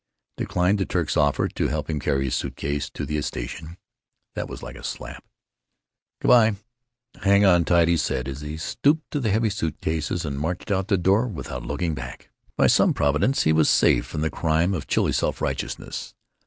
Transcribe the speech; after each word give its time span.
—declined 0.37 0.79
the 0.79 0.85
Turk's 0.87 1.15
offer 1.15 1.47
to 1.47 1.67
help 1.67 1.87
him 1.87 1.99
carry 1.99 2.23
his 2.25 2.33
suit 2.33 2.55
cases 2.55 2.89
to 2.89 3.05
the 3.05 3.21
station. 3.21 3.77
That 4.33 4.49
was 4.49 4.63
like 4.63 4.75
a 4.75 4.83
slap. 4.83 5.23
"Good 6.19 6.27
by. 6.27 6.55
Hang 7.21 7.45
on 7.45 7.65
tight," 7.65 7.87
he 7.87 7.97
said, 7.97 8.27
as 8.27 8.41
he 8.41 8.57
stooped 8.57 9.11
to 9.11 9.19
the 9.19 9.29
heavy 9.29 9.51
suit 9.51 9.79
cases 9.79 10.25
and 10.25 10.39
marched 10.39 10.71
out 10.71 10.79
of 10.85 10.87
the 10.87 10.97
door 10.97 11.27
without 11.27 11.67
looking 11.67 11.93
back. 11.93 12.31
By 12.57 12.65
some 12.65 12.95
providence 12.95 13.43
he 13.43 13.53
was 13.53 13.69
saved 13.69 14.07
from 14.07 14.21
the 14.21 14.31
crime 14.31 14.73
of 14.73 14.87
chilly 14.87 15.11
self 15.13 15.39
righteousness. 15.39 16.15